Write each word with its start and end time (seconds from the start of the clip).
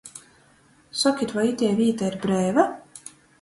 Sokit, 1.01 1.33
voi 1.35 1.45
itei 1.49 1.77
vīta 1.81 2.09
ir 2.13 2.17
breiva? 2.25 2.67